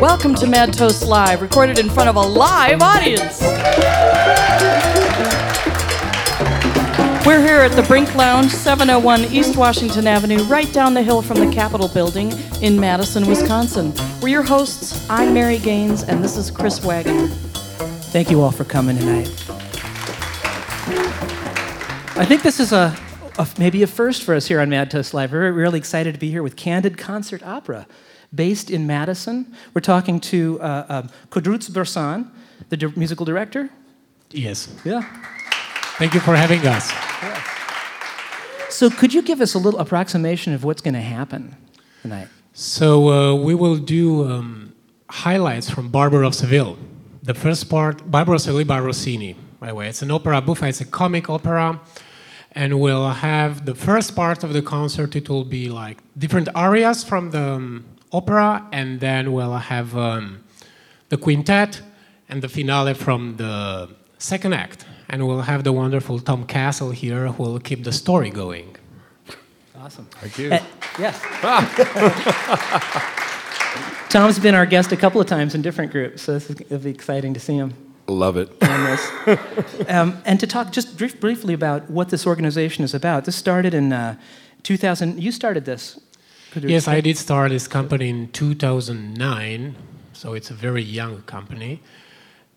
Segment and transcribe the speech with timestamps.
[0.00, 3.40] Welcome to Mad Toast Live, recorded in front of a live audience.
[7.26, 11.38] We're here at the Brink Lounge, 701 East Washington Avenue, right down the hill from
[11.38, 12.32] the Capitol Building
[12.62, 13.92] in Madison, Wisconsin.
[14.20, 15.08] We're your hosts.
[15.08, 17.28] I'm Mary Gaines, and this is Chris Wagner.
[18.10, 19.28] Thank you all for coming tonight.
[22.16, 23.09] I think this is a, a
[23.58, 25.32] maybe a first for us here on Mad Toast Live.
[25.32, 27.86] We're really excited to be here with Candid Concert Opera,
[28.34, 29.54] based in Madison.
[29.74, 32.30] We're talking to uh, uh, Codruța Bersan,
[32.68, 33.70] the di- musical director.
[34.30, 34.68] Yes.
[34.84, 35.02] Yeah.
[35.98, 36.90] Thank you for having us.
[38.68, 41.56] So, could you give us a little approximation of what's going to happen
[42.02, 42.28] tonight?
[42.52, 44.74] So uh, we will do um,
[45.08, 46.76] highlights from Barber of Seville.
[47.22, 49.36] The first part, Barber of Seville by Rossini.
[49.58, 50.68] By the way, it's an opera buffa.
[50.68, 51.80] It's a comic opera,
[52.52, 55.14] and we'll have the first part of the concert.
[55.14, 60.42] It will be like different arias from the um, opera, and then we'll have um,
[61.08, 61.80] the quintet
[62.28, 63.88] and the finale from the
[64.18, 64.84] second act.
[65.08, 68.76] And we'll have the wonderful Tom Castle here who will keep the story going.
[69.76, 70.06] Awesome.
[70.12, 70.52] Thank you.
[70.52, 70.62] Uh,
[70.98, 71.20] yes.
[74.10, 76.78] Tom's been our guest a couple of times in different groups, so this is, it'll
[76.78, 78.50] be exciting to see him Love it.
[78.62, 79.88] on this.
[79.88, 83.24] um, and to talk just brief, briefly about what this organization is about.
[83.24, 84.16] This started in uh,
[84.62, 85.22] 2000.
[85.22, 86.00] You started this.
[86.50, 89.76] Could you Yes, I did start this company in 2009,
[90.12, 91.80] so it's a very young company.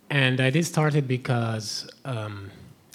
[0.10, 2.50] And I did start it because um,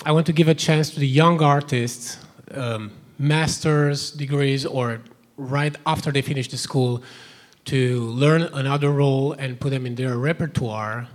[0.05, 2.19] I want to give a chance to the young artists,
[2.53, 5.01] um, master's degrees, or
[5.37, 7.03] right after they finish the school,
[7.67, 11.09] to learn another role and put them in their repertoire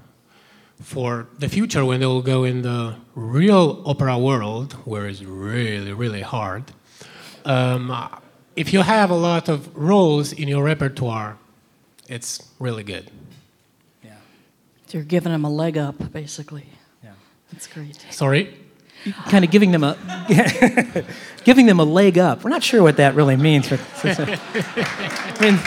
[0.84, 5.94] for the future when they will go in the real opera world, where it's really,
[5.94, 6.64] really hard.
[7.46, 7.92] Um,
[8.56, 11.38] if you have a lot of roles in your repertoire,
[12.08, 13.10] it's really good.
[14.04, 14.12] Yeah.
[14.88, 16.66] So you're giving them a leg up, basically.
[17.04, 17.12] Yeah.
[17.52, 18.06] That's great.
[18.12, 18.58] Sorry?
[19.28, 19.98] kind of giving them a
[21.44, 22.42] giving them a leg up.
[22.44, 25.60] We're not sure what that really means, but it's a- I mean,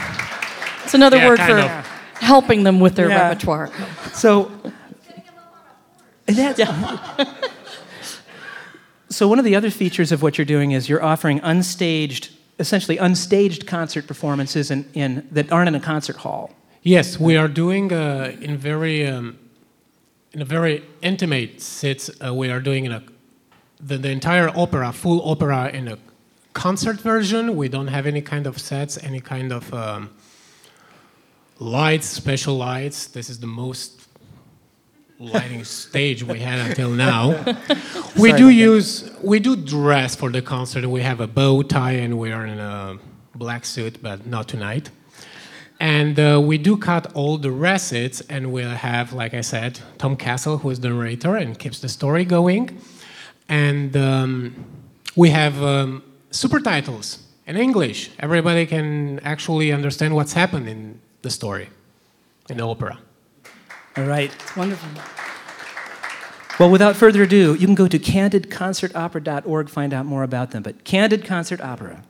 [0.84, 1.70] It's another Yeah, word for of.
[2.14, 3.28] helping them with their Yeah.
[3.28, 3.70] repertoire.
[4.14, 4.50] so
[6.26, 6.60] that's
[9.08, 12.96] so one of the other features of what you're doing is you're offering unstaged, essentially
[12.96, 16.50] unstaged concert performances in, in that aren't in a concert hall.
[16.82, 19.38] Yes, we are doing uh, in very um,
[20.32, 22.10] in a very intimate sits.
[22.24, 23.02] Uh, we are doing in a
[23.80, 25.98] the, the entire opera, full opera, in a
[26.52, 27.56] concert version.
[27.56, 30.10] We don't have any kind of sets, any kind of um,
[31.58, 33.06] lights, special lights.
[33.06, 34.05] This is the most
[35.18, 37.44] lighting stage we had until now.
[38.16, 40.86] we Sorry do use we do dress for the concert.
[40.88, 42.98] We have a bow tie and we are in a
[43.34, 44.90] black suit, but not tonight.
[45.78, 50.16] And uh, we do cut all the recits, and we'll have, like I said, Tom
[50.16, 52.80] Castle, who is the narrator and keeps the story going.
[53.48, 54.64] And um,
[55.16, 58.10] we have um, super titles in English.
[58.18, 61.68] Everybody can actually understand what's happened in the story,
[62.48, 62.98] in the opera.
[63.96, 64.32] All right.
[64.32, 64.88] It's wonderful.
[66.58, 70.62] Well, without further ado, you can go to candidconcertopera.org to find out more about them.
[70.62, 72.02] But Candid Concert Opera.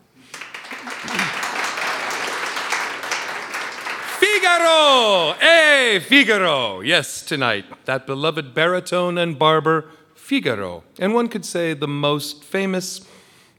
[4.19, 5.35] Figaro!
[5.41, 6.81] Hey, Figaro!
[6.81, 10.85] Yes, tonight, that beloved baritone and barber, Figaro.
[10.99, 13.01] And one could say the most famous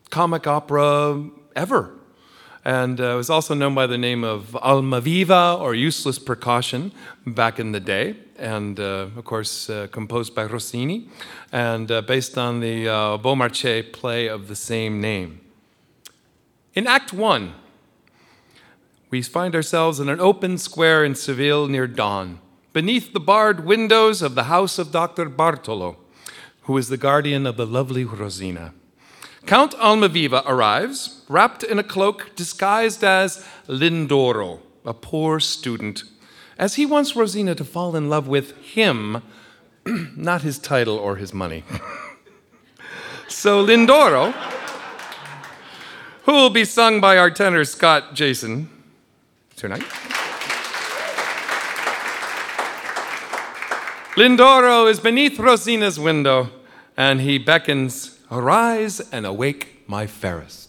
[0.09, 1.96] comic opera ever.
[2.67, 6.91] And uh, was also known by the name of Almaviva or Useless Precaution
[7.25, 8.17] back in the day.
[8.37, 11.07] And uh, of course, uh, composed by Rossini
[11.53, 15.39] and uh, based on the uh, Beaumarchais play of the same name.
[16.73, 17.53] In Act One,
[19.11, 22.41] we find ourselves in an open square in Seville near dawn,
[22.73, 25.29] beneath the barred windows of the house of Dr.
[25.29, 25.95] Bartolo,
[26.63, 28.73] who is the guardian of the lovely Rosina.
[29.47, 36.03] Count Almaviva arrives, wrapped in a cloak disguised as Lindoro, a poor student,
[36.59, 39.23] as he wants Rosina to fall in love with him,
[39.85, 41.63] not his title or his money.
[43.29, 44.33] so Lindoro,
[46.25, 48.69] who will be sung by our tenor Scott Jason
[49.55, 49.85] tonight.
[54.17, 56.49] Lindoro is beneath Rosina's window,
[56.97, 60.66] and he beckons, Arise and awake my fairest.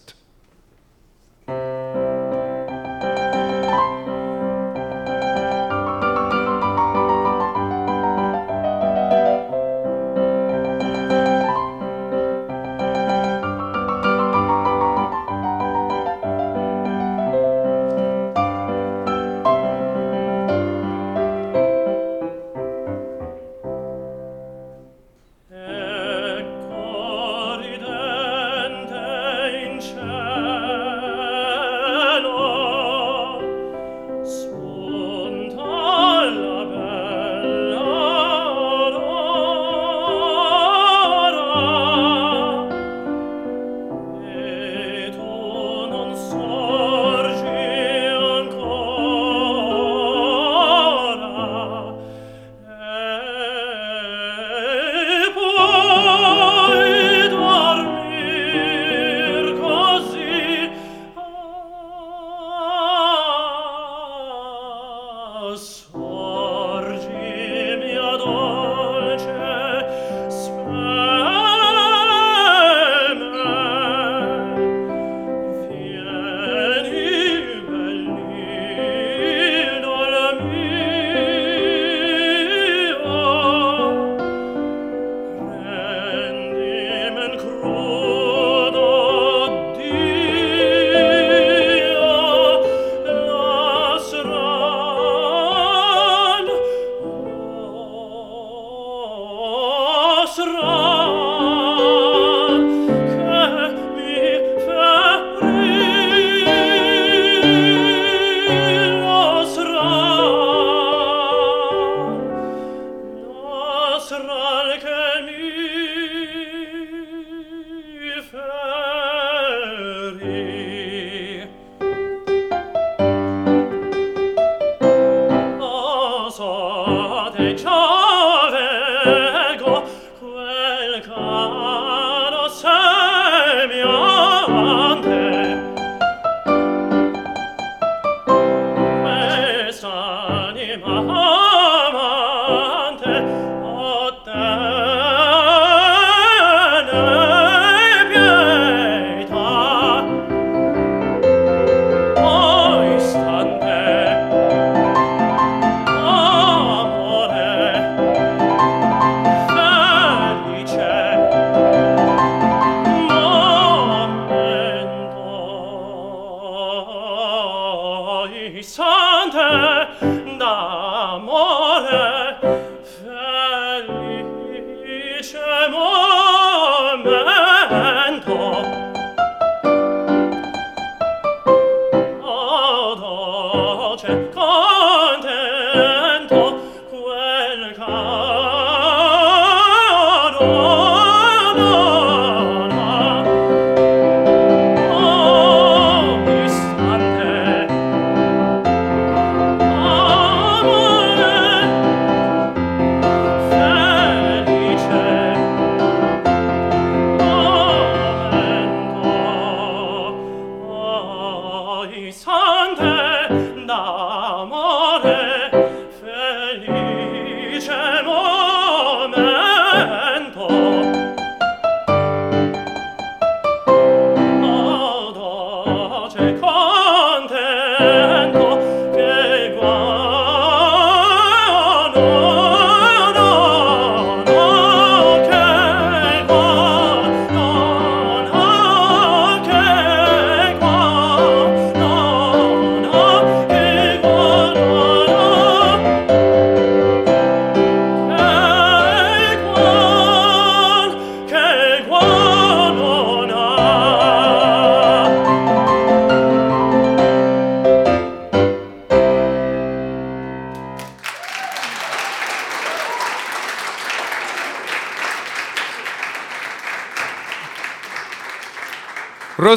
[187.73, 188.28] come.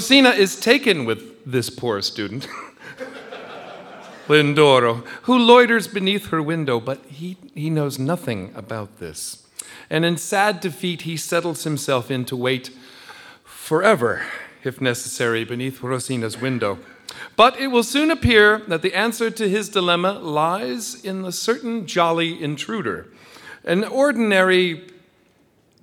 [0.03, 2.49] Rosina is taken with this poor student,
[4.27, 9.47] Lindoro, who loiters beneath her window, but he, he knows nothing about this.
[9.89, 12.71] And in sad defeat, he settles himself in to wait
[13.45, 14.27] forever,
[14.65, 16.81] if necessary, beneath Rosina's window.
[17.37, 21.87] But it will soon appear that the answer to his dilemma lies in a certain
[21.87, 23.07] jolly intruder,
[23.63, 24.85] an ordinary,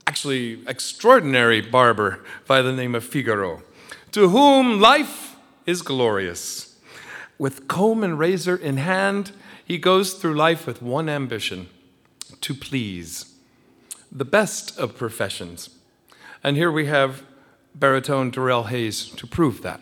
[0.05, 3.63] actually extraordinary barber by the name of Figaro
[4.11, 5.35] to whom life
[5.65, 6.75] is glorious.
[7.37, 9.31] With comb and razor in hand,
[9.63, 11.69] he goes through life with one ambition
[12.41, 13.33] to please,
[14.11, 15.69] the best of professions.
[16.43, 17.23] And here we have
[17.75, 19.81] baritone Darrell Hayes to prove that.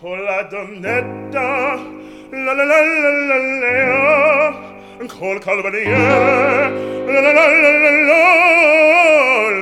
[0.00, 1.74] Colla donnetta,
[2.30, 6.70] la la la la la la col calvanier,
[7.06, 7.90] la la la la la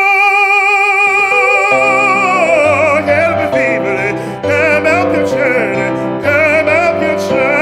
[3.05, 4.07] Che mi vivere,
[4.41, 5.85] che mi piacere,
[6.21, 7.57] che mi piacere.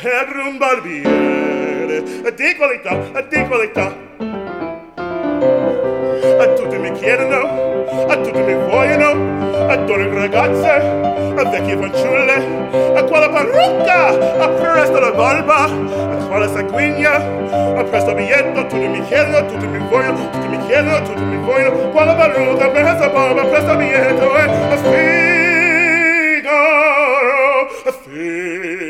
[0.00, 1.96] Per un barbiere,
[2.34, 2.92] di qualità,
[3.28, 4.08] di qualità,
[5.50, 12.34] A tutti mi chiedono, a tutti mi vogliono, a donne ragazze, a vecchie fanciulle,
[12.94, 17.14] a quale parrucca, a presto la barba, a quale sanguigna,
[17.76, 21.90] a presto biglietto, tutti mi chiedono, tutti mi vogliono, tutti mi chiedono, tutti mi vogliono,
[21.90, 24.76] quale parrucca, presto barba, presto biglietto, e a
[26.36, 26.60] Figaro,
[27.84, 28.89] a Figaro,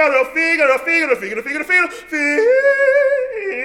[0.00, 1.90] Figaro, Figaro, Figaro, Figaro, Figaro, Figaro,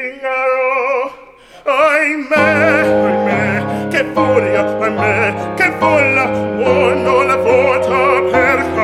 [0.04, 1.24] Figaro.
[1.63, 8.75] Ahimè, ahimè, che furia, ahimè, che folla, uno la vota per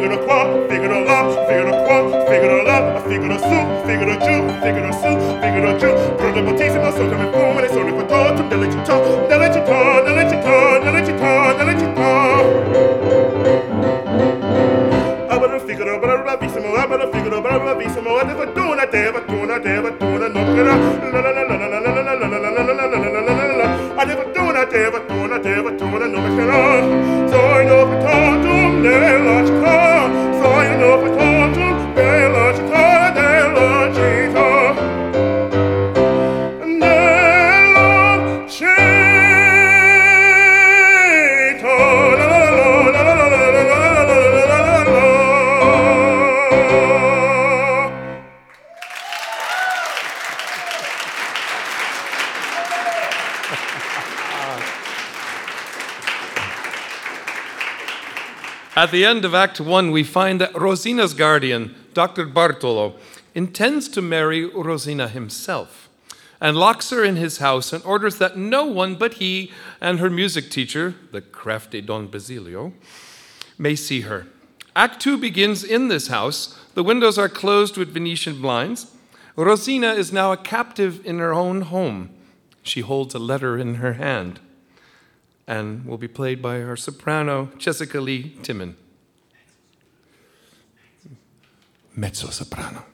[0.00, 5.76] son qua, Figaro là, Figaro qua, Figaro là, Figaro su, Figaro giù, Figaro su, Figaro
[5.76, 8.98] giù, protagonissimo, so come fumo, sono qua tutto delle città,
[9.28, 12.42] delle città, delle città, delle città, delle città.
[15.28, 20.28] Abra Figaro, bra bravissimo, abra Figaro, bra bravissimo, a deva tuna, deva tuna, deva tuna,
[20.28, 20.74] no però,
[21.10, 22.98] la la la la la la la la la la la la la la la
[22.98, 27.13] la la la la a deva tuna, deva tuna, deva tuna, no però, soy
[59.14, 62.26] end of Act One, we find that Rosina's guardian, Dr.
[62.26, 62.96] Bartolo,
[63.32, 65.88] intends to marry Rosina himself
[66.40, 70.10] and locks her in his house and orders that no one but he and her
[70.10, 72.72] music teacher, the crafty Don Basilio,
[73.56, 74.26] may see her.
[74.74, 76.58] Act Two begins in this house.
[76.74, 78.96] The windows are closed with Venetian blinds.
[79.36, 82.10] Rosina is now a captive in her own home.
[82.64, 84.40] She holds a letter in her hand
[85.46, 88.76] and will be played by our soprano, Jessica Lee Timon.
[91.96, 92.86] Mezzo soprano.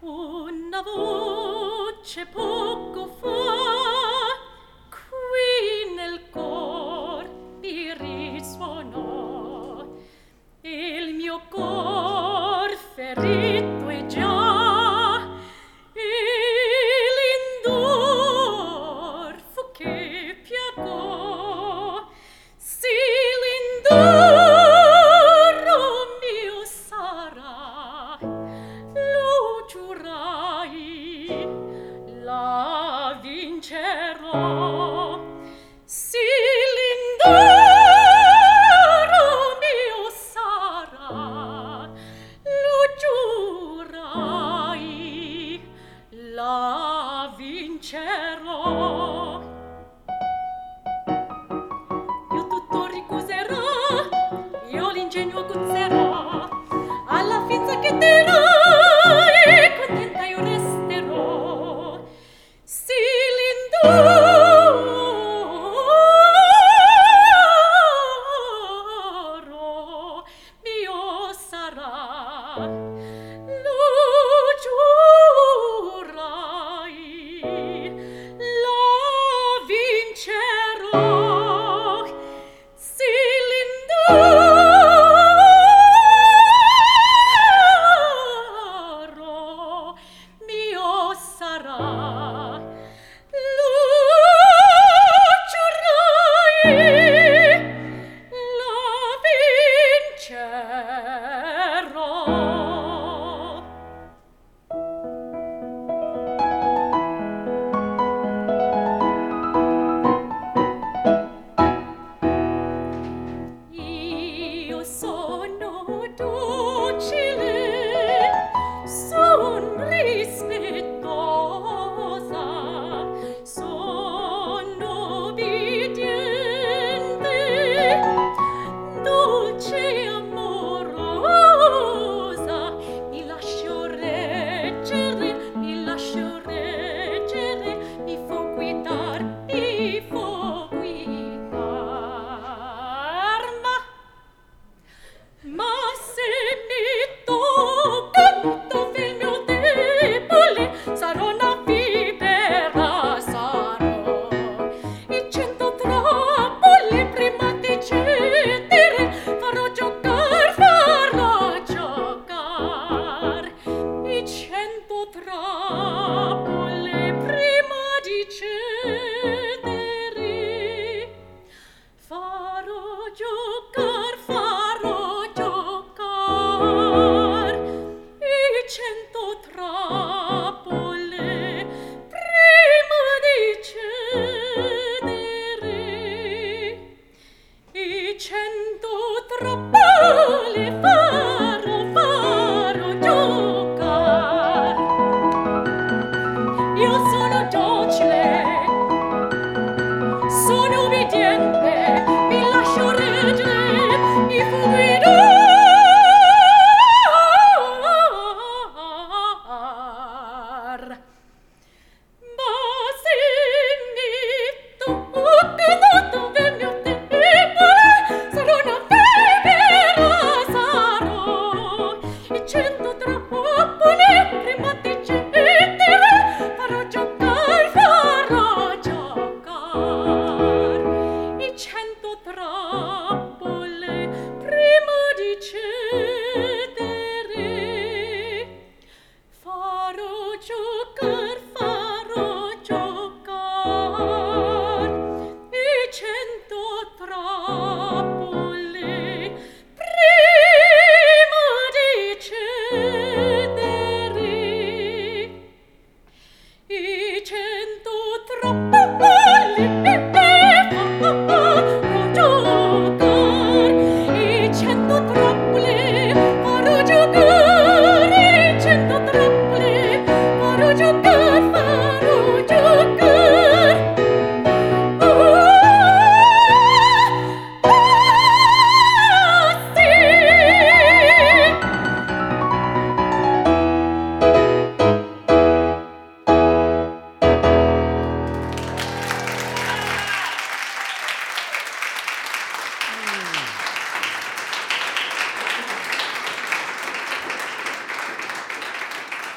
[0.00, 3.36] Una voce poco fa
[4.88, 7.28] qui nel cor
[7.60, 9.86] mi risuonò
[10.62, 11.89] il mio cor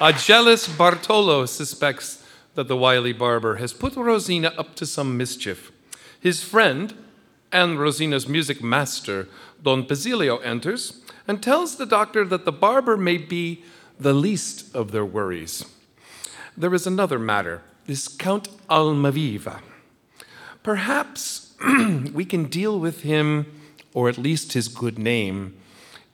[0.03, 2.21] A jealous Bartolo suspects
[2.55, 5.71] that the wily barber has put Rosina up to some mischief.
[6.19, 6.93] His friend
[7.53, 9.29] and Rosina's music master,
[9.63, 13.63] Don Basilio, enters and tells the doctor that the barber may be
[13.97, 15.63] the least of their worries.
[16.57, 19.61] There is another matter, this Count Almaviva.
[20.63, 21.55] Perhaps
[22.13, 23.45] we can deal with him,
[23.93, 25.55] or at least his good name,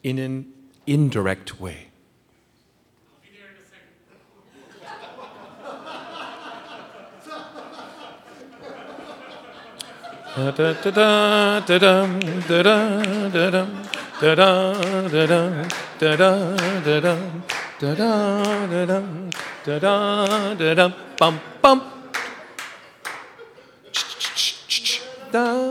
[0.04, 0.54] in an
[0.86, 1.88] indirect way.
[21.20, 21.84] Bum bum.
[25.32, 25.70] Da.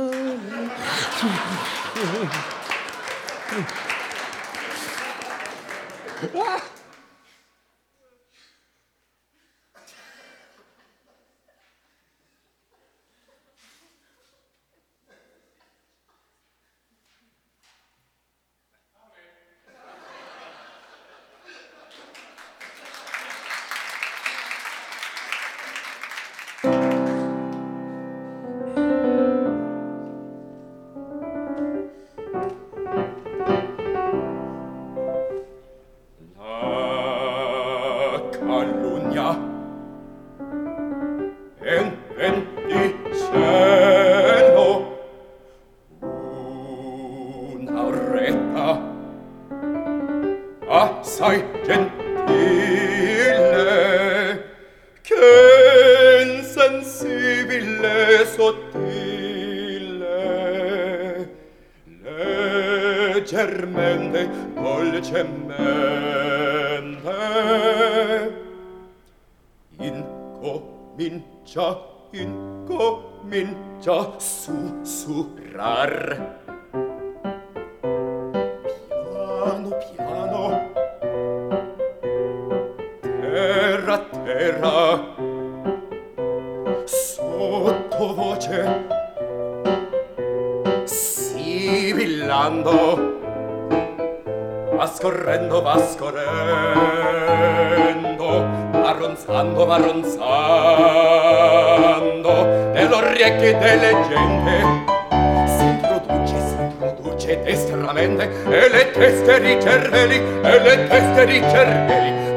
[109.19, 112.28] teste di cervelli e le teste di cervelli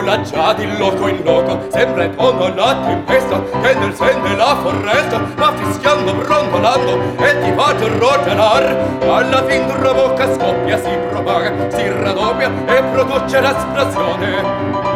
[0.00, 4.56] vola già di loco in loco sembra il tono la tempesta che nel sen della
[4.56, 11.52] foresta va fischiando brontolando e ti fa rotelar alla fin dura bocca scoppia si propaga
[11.70, 14.88] si raddoppia e produce l'esplosione.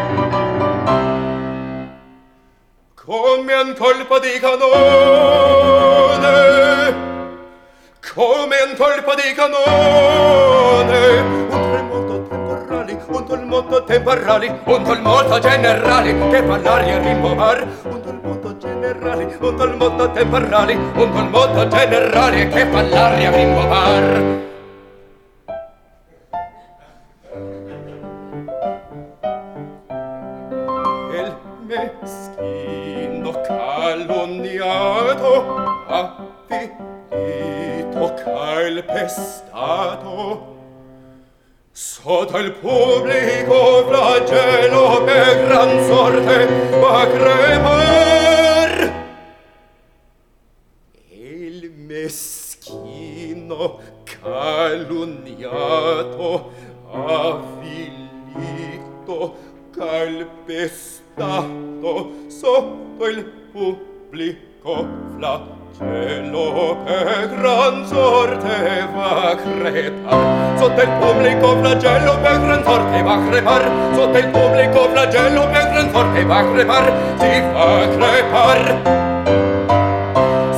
[3.05, 5.43] Come un colpo di canone
[8.15, 10.43] come un colpo di canone
[13.09, 13.85] un dol mondo
[14.65, 20.11] un dol generale generali, che parlare e rimbovar, un dol mondo generali, un dol mondo
[20.11, 24.43] temporali, un dol mondo generali, che parlare e rimbovar.
[31.67, 35.31] meschino calunniato,
[35.89, 36.55] affitto
[38.23, 39.43] calpestato,
[41.77, 46.47] Sotto il pubblico flagello che gran sorte
[46.79, 48.93] va crepar
[51.09, 53.01] il meschino
[54.05, 55.33] calunniato
[56.93, 58.07] avvilito,
[59.75, 61.03] calpestato
[62.29, 70.57] sotto il pubblico flagello Cielo che gran sorte va crepar.
[70.57, 73.71] Sotto il pubblico flagello per gran sorte va crepar.
[73.93, 76.93] Sotto il pubblico flagello per gran sorte va crepar.
[77.19, 78.83] Si fa crepar.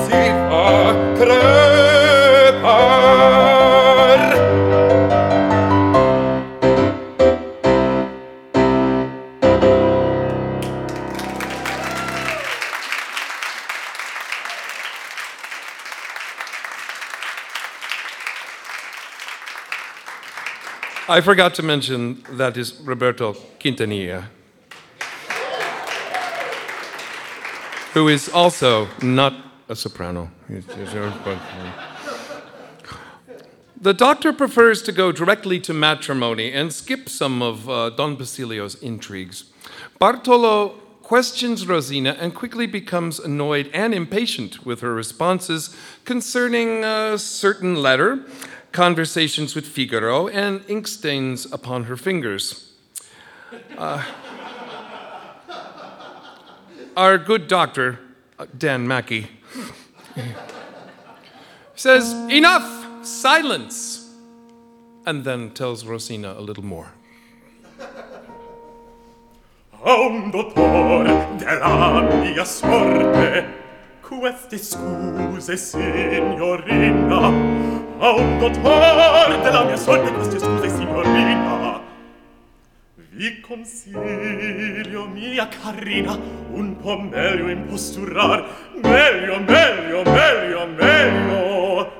[0.04, 1.75] Si fa crepar.
[21.08, 24.24] I forgot to mention that is Roberto Quintanilla,
[27.94, 29.32] who is also not
[29.68, 30.28] a soprano.
[33.80, 38.74] The doctor prefers to go directly to matrimony and skip some of uh, Don Basilio's
[38.82, 39.44] intrigues.
[40.00, 40.70] Bartolo
[41.06, 45.72] questions Rosina and quickly becomes annoyed and impatient with her responses
[46.04, 48.24] concerning a certain letter,
[48.76, 52.72] conversations with Figaro, and ink stains upon her fingers.
[53.78, 54.04] Uh,
[56.94, 57.98] our good doctor,
[58.38, 59.28] uh, Dan Mackey,
[61.74, 63.06] says, Enough!
[63.06, 64.12] Silence!
[65.06, 66.92] And then tells Rosina a little more.
[69.84, 73.65] un dottore della mia sorte
[74.08, 77.26] Queste scuse, signorina,
[77.98, 81.80] a un dottor della mia sorte, queste scuse, signorina.
[82.94, 86.16] Vi consiglio, mia carina,
[86.52, 88.46] un po' meglio imposturar,
[88.80, 91.92] meglio, meglio, meglio, meglio.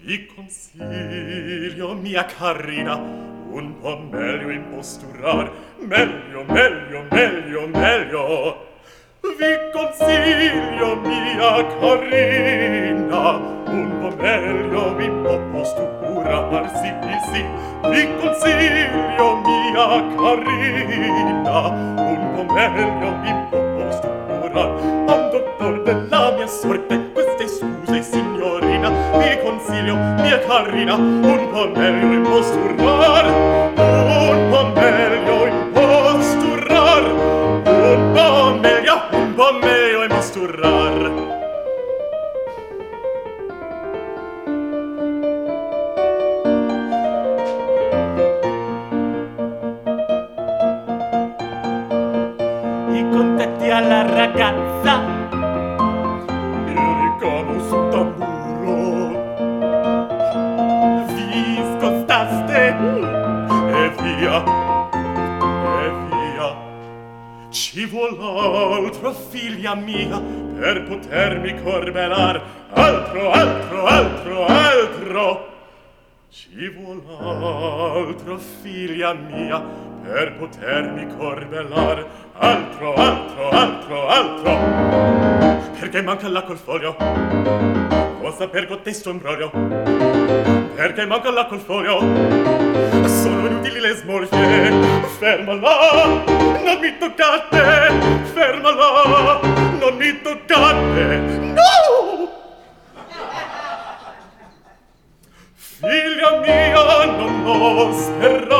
[0.00, 5.48] Vi consiglio, mia carina, un po' meglio imposturar,
[5.78, 8.72] meglio, meglio, meglio, meglio
[9.32, 13.30] vi consiglio mia carina
[13.66, 16.92] un po' meglio vi po' posto curar sì
[17.32, 17.42] sì
[17.88, 26.46] vi consiglio mia carina un po' meglio vi po' posto curar un dottor della mia
[26.46, 28.90] sorte queste scuse signorina.
[29.16, 36.52] Vi consiglio mia carina un po' meglio vi posto un po' meglio vi posto
[37.66, 39.03] un po' meglio
[39.34, 41.33] bombo meo e misturar
[69.64, 70.20] figlia mia
[70.58, 72.42] per potermi corbelar.
[72.72, 75.52] Altro altro altro altro.
[76.28, 79.62] Ci vuol altro figlia mia
[80.02, 82.06] per potermi corbelar.
[82.34, 84.58] Altro altro altro altro.
[85.80, 86.96] Perché manca l'acqua al foglio
[88.20, 89.50] cosa per gottesto imbroglio?
[90.74, 92.00] Perché manca l'acqua al foglio
[93.06, 94.72] sono inutili le smorfie.
[95.18, 97.92] Fermala non mi toccate,
[98.32, 99.40] fermala,
[99.78, 101.20] non mi toccate,
[101.52, 101.62] no!
[105.54, 108.56] Figlia mia, non mosperate,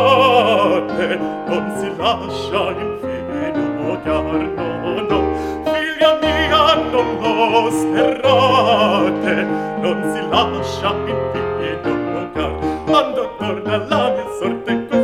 [1.46, 5.18] non si lascia infinocchiar, no, no.
[5.64, 7.08] Figlia mia, non
[7.50, 9.34] mosperate,
[9.80, 12.52] non si lascia infinocchiar,
[12.84, 15.03] quando torna la mia sorte così,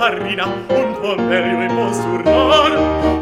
[0.00, 2.72] carina, un pomerio imposturar,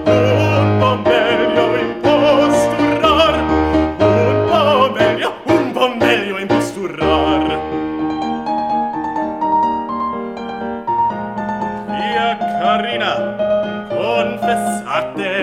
[0.06, 3.34] un pomerio imposturar,
[3.98, 7.42] un pomerio, un pomerio imposturar.
[11.88, 13.12] Via carina,
[13.90, 15.34] confessate,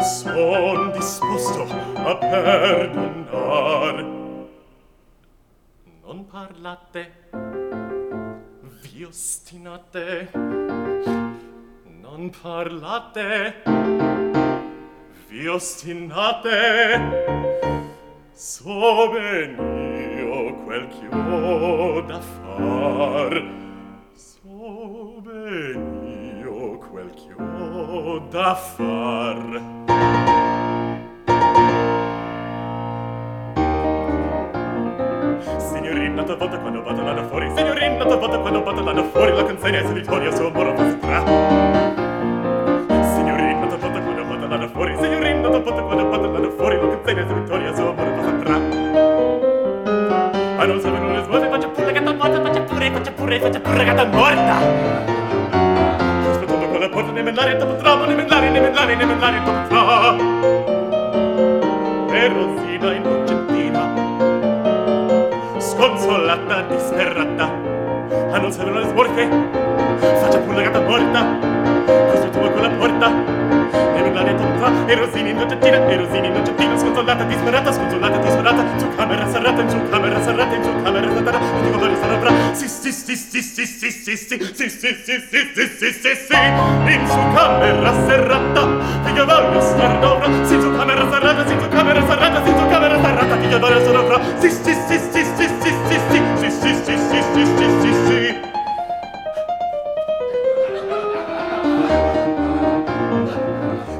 [0.00, 1.66] son disposto
[2.06, 4.15] a perdonar
[6.36, 7.12] parlate
[8.82, 10.28] vi ostinate
[12.02, 13.62] non parlate
[15.28, 16.60] vi ostinate
[18.34, 19.56] so ben
[20.18, 23.32] io quel che ho da far
[24.12, 30.45] so ben io quel che ho da far.
[36.26, 37.48] T'ho vota quando vado là da fuori.
[37.54, 39.32] Signorina, t'ho vota quando vado là da fuori.
[39.32, 40.84] La consegna è solitoria, suo amore fa
[43.14, 44.96] Signorina, t'ho vota quando vado là da fuori.
[45.00, 46.76] Signorina, t'ho vota quando vado là da fuori.
[46.80, 48.10] La consegna è solitoria, suo amore
[48.42, 48.54] fa
[50.58, 53.84] Ah, non servono le svuote, faccia pure gatta morta Faccia pure, faccia pure, faccia pure
[53.84, 54.56] gatta morta.
[56.30, 59.68] Aspettando con la porta, ne menare, dopo tramo Ne menare, ne menare, ne menare, dopo
[59.68, 60.22] tramo
[62.10, 63.25] E Rosina innocentina
[65.86, 67.44] sconsolata, disperata,
[68.32, 69.28] a non servono le sborche
[70.20, 71.24] faccia pure la gatta morta,
[72.10, 73.08] così tu con la porta,
[73.94, 77.72] e mi l'ha non qua e Rosini non gettina, e Rosini non gettina, sconsolata, disperata,
[77.72, 81.76] sconsolata, disperata, su camera serrata, in su camera serrata, in su camera serrata, tutti dico
[81.78, 85.68] dove sarà fra, sì, sì, sì, sì, sì, sì, sì, sì, sì, sì, sì, sì,
[85.78, 86.34] sì, sì, sì,
[86.92, 92.06] in su camera serrata, Figlio voglio star d'ora sì, su camera serrata, sì, su camera
[92.06, 92.95] serrata, sì, su camera
[93.36, 96.96] fatica dare sarà fra si si si si si si si si si si si
[96.96, 98.34] si si si si si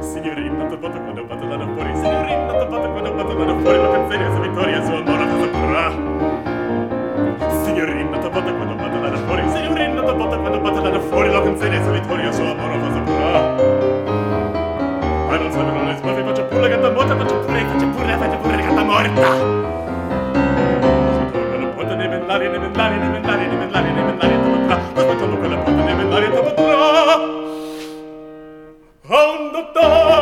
[0.00, 3.90] Signorina, tappato quando ho fatto la fuori Signorina, tappato quando ho fatto la fuori La
[3.90, 5.90] canzone su vittoria su amore cosa porrà
[7.64, 11.42] Signorina, tappato quando ho fatto la fuori Signorina, tappato quando ho fatto la fuori La
[11.42, 13.75] canzone su vittoria su amore cosa porrà
[15.62, 18.82] non sbaglio, faccio pure la gatta morta, faccio pure, faccio pure, faccio pure la gatta
[18.84, 19.28] morta.
[21.58, 24.66] Non posso né bellare, né bellare, né bellare, né bellare, né bellare, né bellare, non
[24.94, 26.76] posso né bellare, né bellare, né bellare, né bellare,
[29.52, 30.15] né bellare,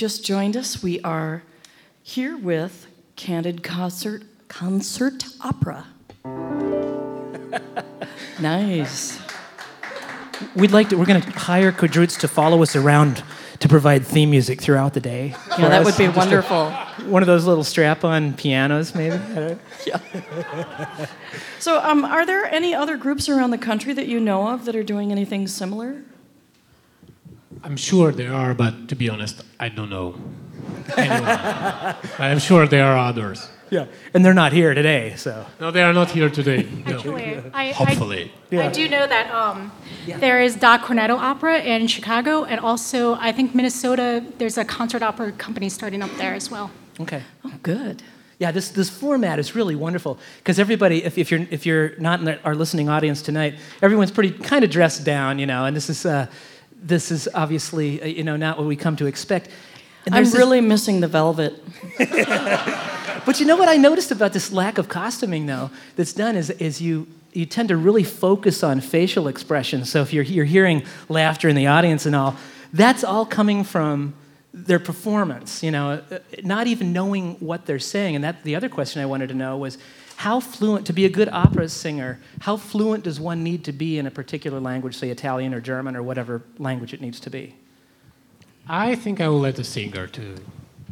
[0.00, 1.42] just joined us, we are
[2.02, 2.86] here with
[3.16, 5.88] Candid Concert Concert Opera.
[8.40, 9.20] nice.
[10.56, 13.22] We'd like to, we're going to hire Codruța to follow us around
[13.58, 15.34] to provide theme music throughout the day.
[15.58, 15.84] Yeah, that us.
[15.84, 16.70] would be Just a- wonderful.
[17.10, 19.18] one of those little strap on pianos, maybe?
[19.34, 19.60] Don't-
[21.58, 24.74] So, um, are there any other groups around the country that you know of that
[24.74, 26.00] are doing anything similar?
[27.62, 30.14] I'm sure there are, but to be honest, I don't know.
[30.96, 33.48] but I'm sure there are others.
[33.70, 33.86] Yeah.
[34.14, 35.46] And they're not here today, so.
[35.60, 36.66] No, they are not here today.
[36.86, 36.96] No.
[36.96, 38.32] Actually, I, Hopefully.
[38.50, 39.70] I, I do know that um,
[40.06, 44.24] there is Da Corneto Opera in Chicago, and also I think Minnesota.
[44.38, 46.70] There's a concert opera company starting up there as well.
[46.98, 47.22] Okay.
[47.44, 48.02] Oh, good.
[48.38, 52.20] Yeah, this, this format is really wonderful because everybody, if, if, you're, if you're not
[52.20, 55.76] in the, our listening audience tonight, everyone's pretty kind of dressed down, you know, and
[55.76, 56.26] this is, uh,
[56.82, 59.48] this is obviously, uh, you know, not what we come to expect.
[60.06, 61.62] And I'm there's this- really missing the velvet.
[63.24, 66.50] But you know what I noticed about this lack of costuming, though, that's done is,
[66.50, 69.90] is you, you tend to really focus on facial expressions.
[69.90, 72.36] So if you're, you're hearing laughter in the audience and all,
[72.72, 74.14] that's all coming from
[74.52, 78.16] their performance, you know, uh, not even knowing what they're saying.
[78.16, 79.78] And that, the other question I wanted to know was
[80.20, 83.98] how fluent, to be a good opera singer, how fluent does one need to be
[83.98, 87.54] in a particular language, say Italian or German or whatever language it needs to be?
[88.68, 90.34] I think I will let the singer to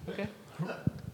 [0.09, 0.29] Okay.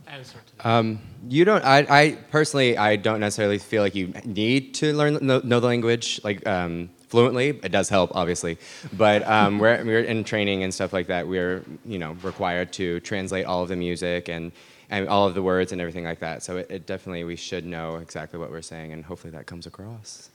[0.07, 0.39] answer.
[0.59, 1.65] To Um, you don't.
[1.65, 5.67] I, I personally, I don't necessarily feel like you need to learn know, know the
[5.67, 7.49] language like um, fluently.
[7.65, 8.59] It does help, obviously,
[8.93, 11.27] but um, we're we're in training and stuff like that.
[11.27, 14.53] We're you know required to translate all of the music and
[14.91, 16.43] and all of the words and everything like that.
[16.43, 19.67] So it, it definitely we should know exactly what we're saying, and hopefully that comes
[19.67, 20.31] across.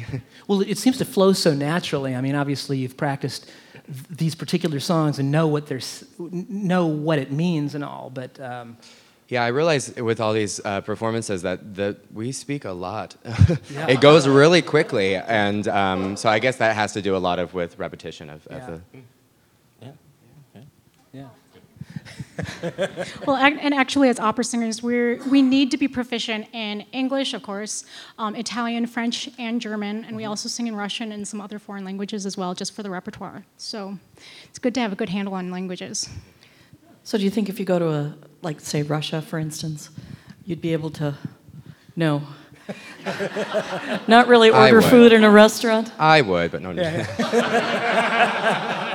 [0.48, 2.14] Well, it seems to flow so naturally.
[2.14, 3.50] I mean, obviously, you've practiced
[3.86, 8.08] th- these particular songs and know what they're, s- know what it means and all.
[8.08, 8.78] But um,
[9.28, 13.14] Yeah, I realize with all these uh, performances that the, we speak a lot.
[13.88, 17.38] it goes really quickly, and um, so I guess that has to do a lot
[17.38, 18.70] of with repetition of, of Yeah.
[19.82, 19.90] the.
[21.12, 21.28] yeah,
[23.26, 27.42] Well, and actually, as opera singers, we're, we need to be proficient in English, of
[27.42, 27.84] course,
[28.18, 31.84] um, Italian, French, and German, and we also sing in Russian and some other foreign
[31.84, 33.44] languages as well, just for the repertoire.
[33.56, 33.98] So
[34.44, 36.08] it's good to have a good handle on languages.
[37.02, 39.90] So, do you think if you go to a, like, say, Russia, for instance,
[40.44, 41.14] you'd be able to,
[41.96, 42.22] no,
[44.08, 45.92] not really order food in a restaurant?
[45.98, 46.72] I would, but no.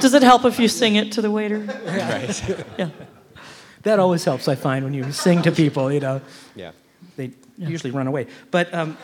[0.00, 1.58] Does it help if you sing it to the waiter?
[1.58, 2.58] right.
[2.78, 2.90] Yeah.
[3.82, 4.48] that always helps.
[4.48, 6.20] I find when you sing to people, you know,
[6.54, 6.72] Yeah.
[7.16, 8.26] they usually run away.
[8.50, 8.96] But um,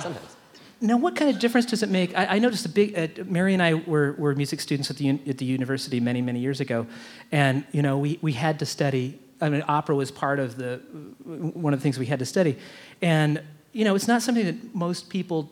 [0.00, 0.36] Sometimes.
[0.80, 2.16] now, what kind of difference does it make?
[2.16, 2.98] I, I noticed a big.
[2.98, 6.20] Uh, Mary and I were, were music students at the un- at the university many
[6.22, 6.86] many years ago,
[7.32, 9.18] and you know we we had to study.
[9.40, 10.80] I mean, opera was part of the
[11.24, 12.56] one of the things we had to study,
[13.02, 13.42] and
[13.72, 15.50] you know it's not something that most people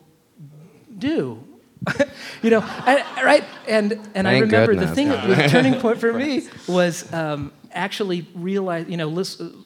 [0.98, 1.42] do.
[2.42, 3.44] you know, I, right?
[3.66, 7.52] And and I Thank remember the thing that was turning point for me was um,
[7.72, 9.64] actually realize, you know, listen,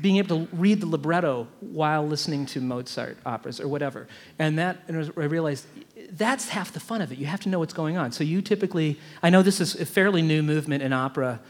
[0.00, 4.08] being able to read the libretto while listening to Mozart operas or whatever.
[4.38, 5.66] And that, and I realized
[6.12, 7.18] that's half the fun of it.
[7.18, 8.12] You have to know what's going on.
[8.12, 11.40] So you typically, I know this is a fairly new movement in opera,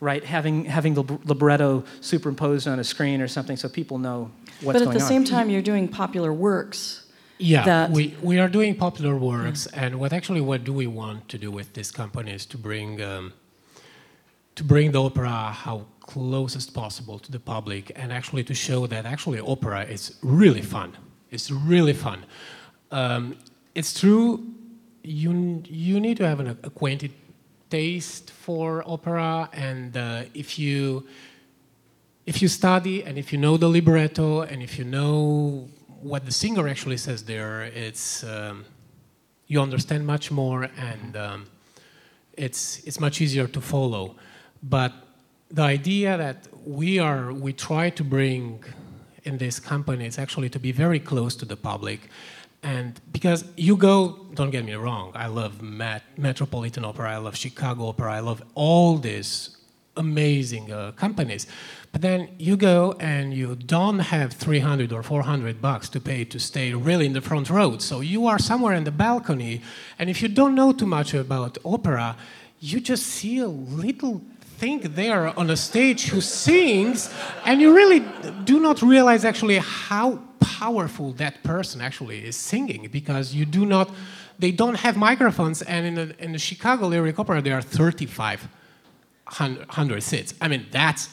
[0.00, 0.24] right?
[0.24, 4.66] Having having the libretto superimposed on a screen or something, so people know what's going
[4.68, 4.72] on.
[4.72, 5.08] But at going the on.
[5.08, 7.03] same time, you're doing popular works.
[7.38, 11.38] Yeah, we, we are doing popular works, and what actually what do we want to
[11.38, 13.32] do with this company is to bring um,
[14.54, 19.04] to bring the opera how closest possible to the public, and actually to show that
[19.04, 20.96] actually opera is really fun.
[21.30, 22.24] It's really fun.
[22.92, 23.36] Um,
[23.74, 24.44] it's true.
[25.02, 27.12] You you need to have an acquainted
[27.68, 31.04] taste for opera, and uh, if you
[32.26, 35.68] if you study and if you know the libretto and if you know
[36.04, 38.66] what the singer actually says there, it's um,
[39.46, 41.46] you understand much more and um,
[42.34, 44.14] it's it's much easier to follow.
[44.62, 44.92] But
[45.50, 48.62] the idea that we are we try to bring
[49.24, 52.00] in this company is actually to be very close to the public.
[52.62, 57.36] And because you go, don't get me wrong, I love Met- Metropolitan Opera, I love
[57.36, 59.56] Chicago Opera, I love all these
[59.96, 61.46] amazing uh, companies.
[61.94, 66.40] But then you go and you don't have 300 or 400 bucks to pay to
[66.40, 67.78] stay really in the front row.
[67.78, 69.62] So you are somewhere in the balcony,
[69.96, 72.16] and if you don't know too much about opera,
[72.58, 74.22] you just see a little
[74.58, 77.14] thing there on a stage who sings,
[77.44, 78.04] and you really
[78.42, 83.88] do not realize actually how powerful that person actually is singing because you do not,
[84.40, 88.48] they don't have microphones, and in the, in the Chicago Lyric Opera, there are 35
[89.26, 90.34] hundred seats.
[90.40, 91.08] I mean, that's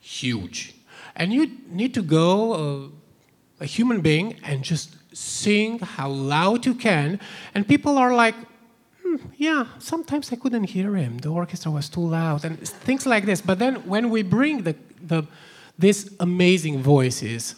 [0.00, 0.74] huge.
[1.14, 2.88] And you need to go, uh,
[3.60, 7.20] a human being, and just sing how loud you can.
[7.54, 8.34] And people are like,
[9.02, 11.18] "Hmm, yeah, sometimes I couldn't hear him.
[11.18, 13.40] The orchestra was too loud, and things like this.
[13.40, 15.24] But then when we bring the, the,
[15.78, 17.54] these amazing voices,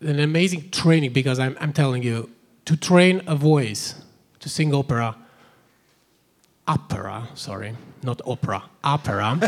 [0.00, 2.30] an amazing training, because I'm, I'm telling you,
[2.64, 3.94] to train a voice
[4.40, 5.16] to sing opera,
[6.66, 9.38] opera, sorry, not opera, opera,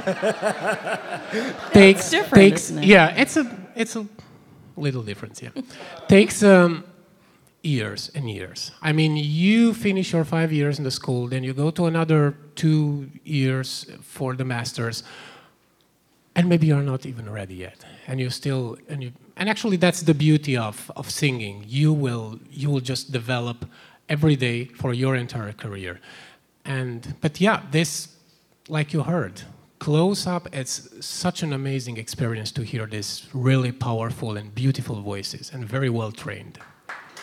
[1.73, 2.87] takes different, takes isn't it?
[2.87, 3.45] yeah, it's a
[3.77, 4.07] it's a
[4.77, 5.51] little difference, yeah.
[6.09, 6.85] takes um,
[7.63, 8.73] years and years.
[8.83, 12.37] I mean, you finish your five years in the school, then you go to another
[12.55, 15.03] two years for the masters,
[16.37, 20.03] and maybe you're not even ready yet, and you still and you and actually that's
[20.03, 21.65] the beauty of of singing.
[21.67, 23.67] You will you will just develop
[24.09, 26.01] every day for your entire career,
[26.65, 28.09] and but yeah, this
[28.69, 29.43] like you heard,
[29.79, 35.51] close up, it's such an amazing experience to hear these really powerful and beautiful voices
[35.53, 36.59] and very well trained.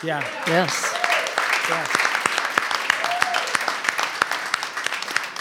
[0.04, 0.24] Yeah.
[0.46, 0.94] Yes.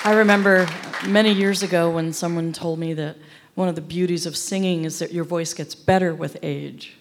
[0.04, 0.68] I remember
[1.06, 3.18] many years ago when someone told me that
[3.54, 6.98] one of the beauties of singing is that your voice gets better with age.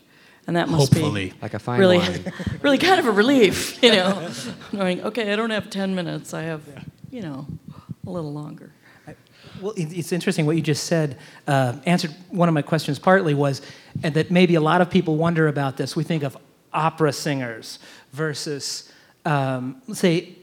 [0.51, 1.27] And that must Hopefully.
[1.27, 2.33] be Like a fine really, wine.
[2.61, 4.29] really kind of a relief, you know,
[4.73, 6.63] knowing, okay, I don't have 10 minutes, I have,
[7.09, 7.47] you know,
[8.05, 8.73] a little longer.
[9.61, 11.19] Well, it's interesting what you just said.
[11.47, 13.63] Uh, answered one of my questions partly was
[14.03, 15.95] and that maybe a lot of people wonder about this.
[15.95, 16.37] We think of
[16.73, 17.79] opera singers
[18.13, 18.91] versus,
[19.25, 20.35] um, let's say,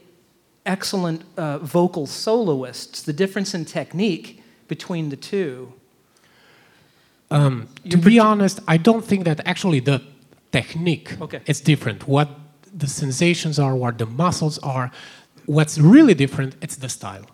[0.64, 3.02] excellent uh, vocal soloists.
[3.02, 5.74] The difference in technique between the two.
[7.30, 10.00] Um, to be honest, I don't think that actually the
[10.50, 11.40] technique Okay.
[11.46, 12.08] is different.
[12.08, 12.28] What
[12.72, 14.90] the sensations are, what the muscles are,
[15.46, 17.26] what's really different, it's the style.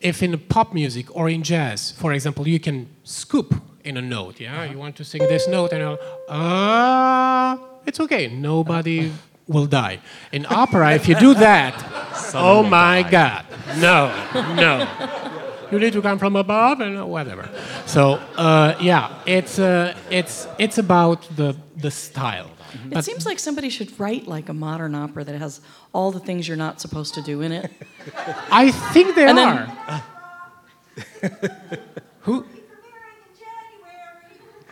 [0.00, 4.40] If in pop music or in jazz, for example, you can scoop in a note,
[4.40, 5.98] yeah, you want to sing this note and
[6.28, 9.10] ah, it's okay, nobody
[9.46, 10.00] will die.
[10.32, 11.74] In opera, if you do that,
[12.34, 13.44] oh my God,
[13.78, 14.10] no,
[14.54, 15.29] no
[15.70, 17.48] you need to come from above and whatever.
[17.86, 22.50] So uh, yeah, it's uh, it's it's about the the style.
[22.92, 25.60] It seems like somebody should write like a modern opera that has
[25.92, 27.70] all the things you're not supposed to do in it.
[28.52, 30.02] I think they And then- are.
[32.20, 32.44] Who?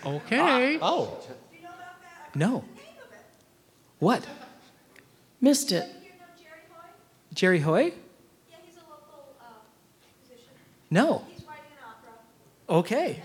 [0.07, 0.79] Okay.
[0.81, 1.19] Oh.
[2.35, 2.65] No.
[3.99, 4.25] What?
[5.41, 5.87] Missed it.
[7.35, 7.93] Jerry Hoy?
[10.91, 11.25] No.
[12.69, 13.23] Okay.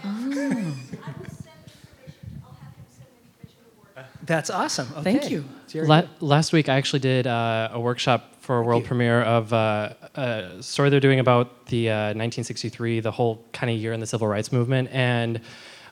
[4.25, 4.87] That's awesome.
[4.97, 5.03] Okay.
[5.03, 5.45] Thank you.
[5.73, 9.93] La- last week, I actually did uh, a workshop for a world premiere of uh,
[10.15, 14.05] a story they're doing about the uh, 1963, the whole kind of year in the
[14.07, 15.41] civil rights movement, and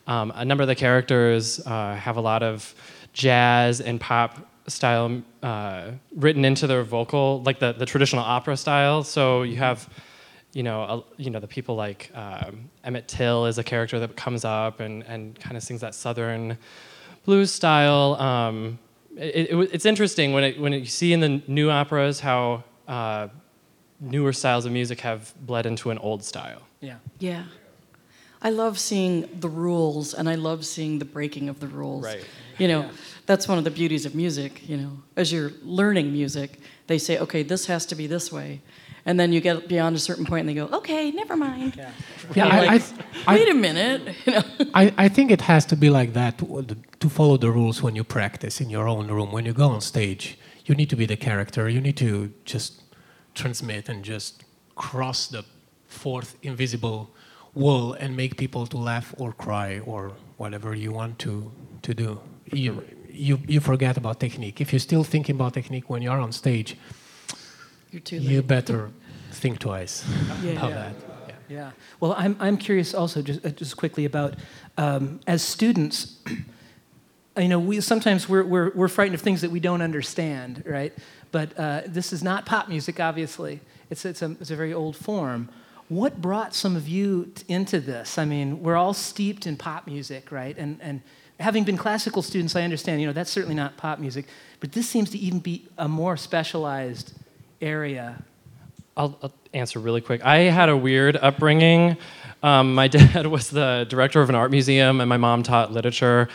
[0.08, 2.74] um, a number of the characters uh, have a lot of
[3.14, 9.04] jazz and pop style uh, written into their vocal, like the, the traditional opera style.
[9.04, 9.90] So you have,
[10.54, 14.16] you know, a, you know the people like um, Emmett Till is a character that
[14.16, 16.58] comes up and, and kind of sings that southern
[17.26, 18.16] blues style.
[18.16, 18.80] Um,
[19.16, 23.28] it, it, it's interesting when, it, when you see in the new operas how uh,
[24.00, 26.62] newer styles of music have bled into an old style.
[26.80, 26.96] Yeah.
[27.20, 27.44] Yeah.
[28.42, 32.04] I love seeing the rules and I love seeing the breaking of the rules.
[32.04, 32.26] Right.
[32.58, 32.90] You know,
[33.28, 35.04] that's one of the beauties of music, you know.
[35.16, 38.62] As you're learning music, they say, okay, this has to be this way.
[39.06, 41.76] And then you get beyond a certain point and they go, okay, never mind.
[41.76, 41.92] Yeah.
[42.36, 42.84] Yeah, I, I, like,
[43.28, 44.16] I, Wait a minute.
[44.26, 44.44] You know?
[44.74, 46.66] I, I think it has to be like that to,
[47.00, 49.32] to follow the rules when you practice in your own room.
[49.32, 51.68] When you go on stage, you need to be the character.
[51.68, 52.84] You need to just
[53.34, 54.44] transmit and just
[54.76, 55.44] cross the
[55.88, 57.10] fourth invisible
[57.54, 62.20] wall and make people to laugh or cry or whatever you want to, to do.
[62.52, 64.62] You, you, you forget about technique.
[64.62, 66.78] If you're still thinking about technique when you're on stage,
[67.92, 68.90] You're too you better
[69.32, 70.06] think twice
[70.44, 70.52] Yeah.
[70.54, 70.96] about that.
[71.28, 71.36] Yeah.
[71.50, 71.72] Yeah.
[72.00, 74.36] Well, I'm, I'm curious also, just, uh, just quickly, about
[74.78, 76.18] um, as students,
[77.38, 80.94] you know, we sometimes we're, we're, we're frightened of things that we don't understand, right?
[81.32, 83.60] But uh, this is not pop music, obviously.
[83.90, 85.50] It's, it's, a, it's a very old form.
[85.90, 88.18] What brought some of you t- into this?
[88.18, 90.58] I mean, we're all steeped in pop music, right?
[90.58, 91.02] And, and
[91.38, 94.28] having been classical students, I understand, you know, that's certainly not pop music.
[94.62, 97.14] But this seems to even be a more specialized
[97.62, 98.24] area.
[98.98, 100.24] I'll, I'll answer really quick.
[100.24, 101.98] I had a weird upbringing.
[102.44, 106.28] Um, my dad was the director of an art museum, and my mom taught literature.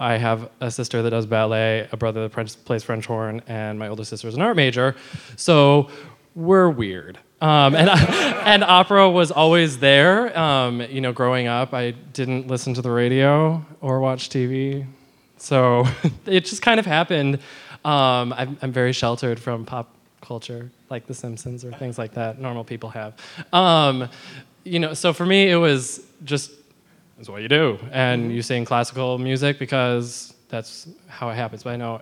[0.00, 3.88] I have a sister that does ballet, a brother that plays French horn, and my
[3.88, 4.96] older sister is an art major.
[5.36, 5.90] So
[6.34, 7.18] we're weird.
[7.40, 7.88] Um, and,
[8.46, 10.36] and opera was always there.
[10.38, 14.86] Um, you know, growing up, I didn't listen to the radio or watch TV.
[15.38, 15.86] So
[16.26, 17.36] it just kind of happened.
[17.84, 22.38] Um, I'm, I'm very sheltered from pop culture, like The Simpsons or things like that.
[22.38, 23.14] Normal people have.
[23.52, 24.08] Um,
[24.64, 26.52] you know, so for me, it was just
[27.18, 31.62] it's what you do, and you sing classical music because that's how it happens.
[31.64, 32.00] But I know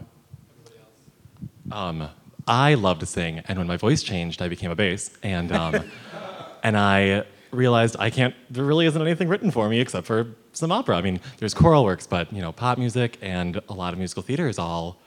[1.73, 2.09] Um,
[2.47, 5.85] I love to sing, and when my voice changed, I became a bass, and um,
[6.63, 8.35] and I realized I can't.
[8.51, 10.97] There really isn't anything written for me except for some opera.
[10.97, 14.23] I mean, there's choral works, but you know, pop music and a lot of musical
[14.23, 14.99] theater is all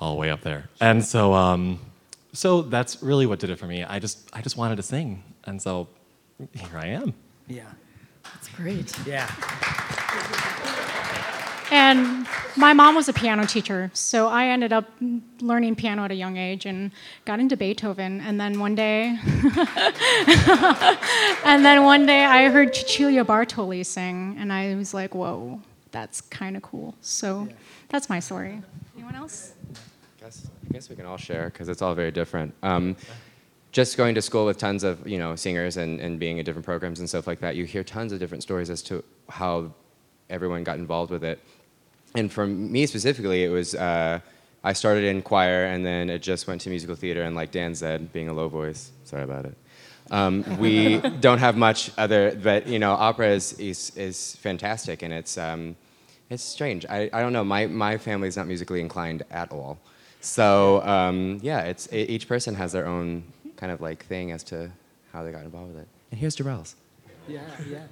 [0.00, 0.68] all way up there.
[0.80, 1.78] And so, um,
[2.32, 3.84] so that's really what did it for me.
[3.84, 5.88] I just I just wanted to sing, and so
[6.52, 7.14] here I am.
[7.48, 7.64] Yeah.
[8.24, 8.96] That's great.
[9.06, 9.30] Yeah.
[11.70, 14.90] And my mom was a piano teacher, so I ended up
[15.40, 16.90] learning piano at a young age and
[17.24, 18.20] got into Beethoven.
[18.20, 19.18] And then one day,
[21.44, 25.62] and then one day I heard Cecilia Bartoli sing, and I was like, whoa,
[25.92, 26.94] that's kind of cool.
[27.00, 27.48] So
[27.88, 28.60] that's my story.
[28.94, 29.54] Anyone else?
[30.32, 32.54] Guess, I guess we can all share because it's all very different.
[32.62, 32.96] Um,
[33.70, 36.64] just going to school with tons of you know singers and, and being in different
[36.64, 39.72] programs and stuff like that, you hear tons of different stories as to how
[40.28, 41.38] everyone got involved with it.
[42.14, 44.20] And for me specifically, it was uh,
[44.62, 47.22] I started in choir and then it just went to musical theater.
[47.22, 49.56] And like Dan said, being a low voice, sorry about it.
[50.10, 55.12] Um, we don't have much other, but you know, opera is is, is fantastic and
[55.12, 55.76] it's um,
[56.28, 56.84] it's strange.
[56.86, 57.44] I, I don't know.
[57.44, 59.78] My my family is not musically inclined at all.
[60.22, 63.24] So um, yeah, it's e- each person has their own
[63.56, 64.70] kind of like thing as to
[65.12, 65.88] how they got involved with it.
[66.10, 66.76] And here's Jarrell's.
[67.28, 67.84] Yeah, yeah.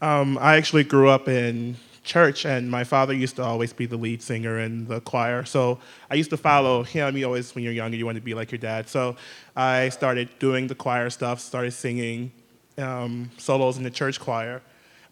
[0.00, 3.96] Um, I actually grew up in church, and my father used to always be the
[3.96, 5.44] lead singer in the choir.
[5.44, 5.78] So
[6.10, 7.16] I used to follow him.
[7.16, 8.88] You always, when you're younger, you want to be like your dad.
[8.88, 9.16] So
[9.56, 12.32] I started doing the choir stuff, started singing
[12.78, 14.62] um, solos in the church choir.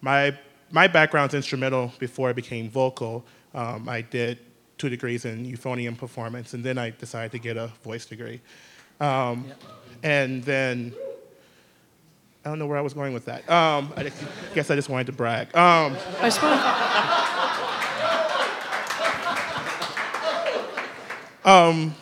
[0.01, 0.37] My
[0.71, 3.23] my background's instrumental before I became vocal.
[3.53, 4.39] Um, I did
[4.77, 8.41] two degrees in euphonium performance, and then I decided to get a voice degree.
[8.99, 9.51] Um,
[10.03, 10.93] And then
[12.45, 13.49] I don't know where I was going with that.
[13.49, 14.11] Um, I
[14.53, 15.47] guess I just wanted to brag.
[15.55, 16.59] Um, I suppose.
[21.43, 21.95] um,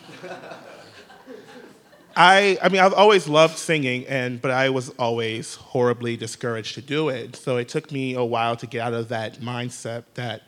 [2.14, 6.82] I, I mean, I've always loved singing, and but I was always horribly discouraged to
[6.82, 7.34] do it.
[7.36, 10.42] So it took me a while to get out of that mindset that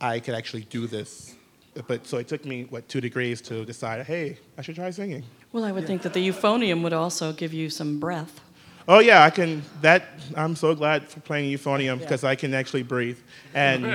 [0.00, 1.34] I could actually do this.
[1.86, 5.24] But so it took me what two degrees to decide, hey, I should try singing.
[5.52, 8.40] Well, I would think that the euphonium would also give you some breath.
[8.88, 9.62] Oh yeah, I can.
[9.80, 13.18] That I'm so glad for playing euphonium because I can actually breathe,
[13.54, 13.86] and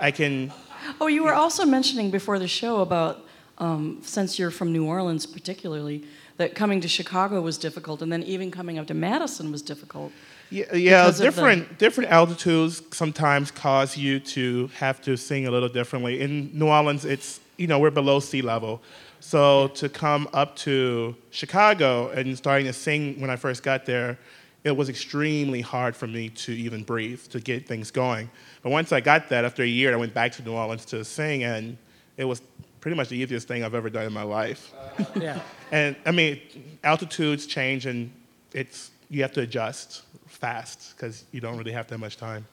[0.00, 0.52] I can.
[1.00, 3.26] Oh, you were also mentioning before the show about
[3.58, 6.04] um, since you're from New Orleans, particularly,
[6.36, 10.12] that coming to Chicago was difficult, and then even coming up to Madison was difficult.
[10.50, 15.50] Yeah, yeah of the- different different altitudes sometimes cause you to have to sing a
[15.50, 16.20] little differently.
[16.20, 18.82] In New Orleans, it's you know we're below sea level,
[19.20, 24.18] so to come up to Chicago and starting to sing when I first got there,
[24.64, 28.30] it was extremely hard for me to even breathe to get things going.
[28.62, 31.04] But once I got that, after a year, I went back to New Orleans to
[31.04, 31.76] sing, and
[32.16, 32.42] it was
[32.82, 34.72] pretty much the easiest thing I've ever done in my life.
[35.16, 35.40] Yeah.
[35.72, 36.38] And I mean,
[36.84, 38.12] altitudes change, and
[38.52, 42.44] it's you have to adjust fast because you don't really have that much time.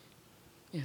[0.71, 0.83] Yeah.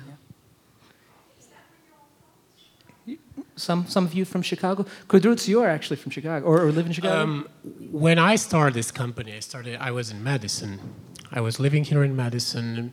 [3.54, 4.84] Some, some of you from Chicago.
[5.06, 7.22] Codruța, you are actually from Chicago, or, or live in Chicago?
[7.22, 7.48] Um,
[7.92, 9.76] when I started this company, I started.
[9.80, 10.80] I was in Madison.
[11.30, 12.92] I was living here in Madison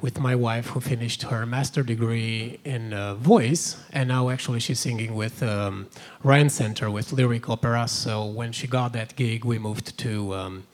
[0.00, 4.80] with my wife, who finished her master degree in uh, voice, and now actually she's
[4.80, 5.88] singing with um,
[6.22, 7.86] Ryan Center with lyric opera.
[7.88, 10.66] So when she got that gig, we moved to um,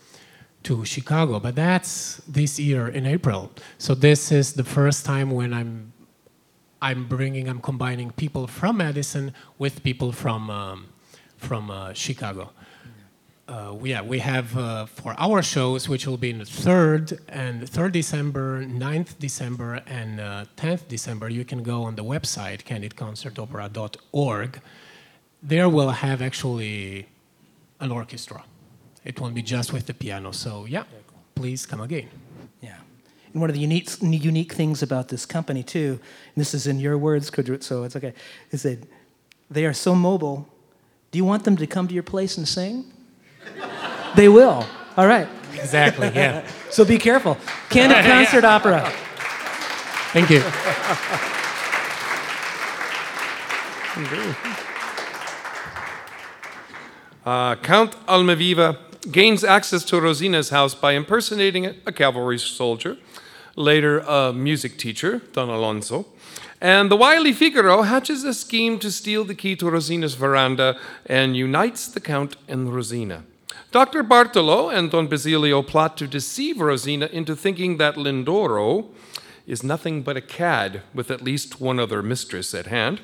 [0.65, 1.41] to Chicago.
[1.41, 3.53] But that's this year in April.
[3.79, 5.93] So this is the first time when I'm
[6.83, 10.89] I'm bringing, I'm combining people from Madison with people from um,
[11.37, 12.51] from uh, Chicago.
[13.49, 17.63] Uh, yeah, we have uh, for our shows, which will be in the third and
[17.63, 21.29] 3rd December, 9th December, and uh, 10th December.
[21.29, 24.61] You can go on the website candidconcertopera.org.
[25.43, 27.07] There we'll have actually
[27.79, 28.43] an orchestra.
[29.05, 30.33] It won't be just with the piano.
[30.33, 30.83] So yeah,
[31.37, 32.09] please come again.
[32.61, 32.79] Yeah.
[33.33, 36.01] And one of the unique, unique things about this company, too,
[36.35, 38.13] and this is in your words, Codruța, so it's okay,
[38.51, 38.83] is that
[39.49, 40.49] they are so mobile.
[41.13, 42.93] Do you want them to come to your place and sing?
[44.15, 44.67] They will.
[44.97, 45.29] All right.
[45.55, 46.47] Exactly, yeah.
[46.71, 47.37] so be careful.
[47.71, 48.25] Candid Yeah.
[48.25, 48.93] Concert Opera.
[50.13, 50.43] Thank you.
[57.25, 58.79] Uh, Count Almaviva
[59.11, 62.97] gains access to Rosina's house by impersonating a cavalry soldier,
[63.57, 66.07] later a music teacher, Don Alonso.
[66.61, 71.37] And the wily Figaro hatches a scheme to steal the key to Rosina's veranda and
[71.37, 73.25] unites the Count and Rosina.
[73.73, 74.03] Dr.
[74.03, 78.87] Bartolo and Don Basilio plot to deceive Rosina into thinking that Lindoro
[79.47, 83.01] is nothing but a cad with at least one other mistress at hand.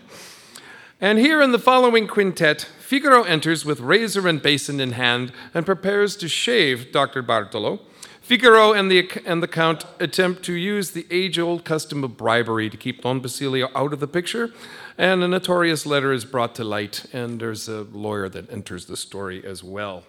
[1.00, 5.66] And here in the following quintet, Figaro enters with razor and basin in hand and
[5.66, 7.22] prepares to shave Dr.
[7.22, 7.80] Bartolo.
[8.20, 12.70] Figaro and the, and the Count attempt to use the age old custom of bribery
[12.70, 14.52] to keep Don Basilio out of the picture,
[14.96, 18.96] and a notorious letter is brought to light, and there's a lawyer that enters the
[18.96, 20.04] story as well.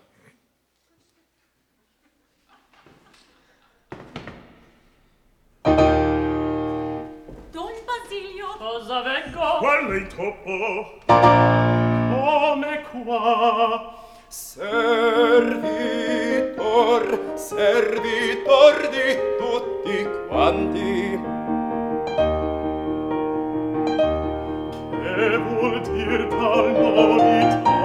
[8.94, 9.58] cosa vengo.
[9.60, 10.94] Qual è topo.
[11.08, 13.94] come qua?
[14.28, 14.74] Servitor
[17.36, 21.20] servitor di tutti quanti.
[25.02, 27.78] Che vuol dir tal novità?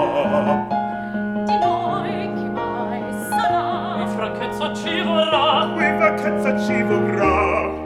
[1.44, 3.66] Di noi chi mai sarà?
[3.96, 7.77] Qui franchezza ci vorrà Qui franchezza ci vorrà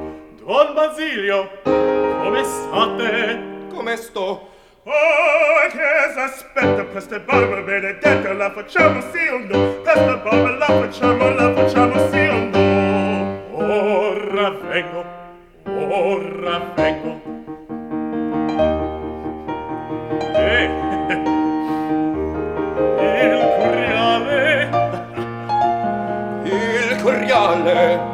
[0.45, 3.41] Don Basilio, come state?
[3.73, 4.49] Come sto?
[4.83, 9.75] Oh, che s'aspetta questa barba benedetta, la facciamo sì o no?
[9.83, 13.41] Questa barba la facciamo, la facciamo sì o no?
[13.53, 15.05] Ora vengo,
[15.65, 17.21] ora vengo.
[20.35, 20.71] Eh,
[23.31, 24.71] il curiale.
[26.43, 28.12] il curiale.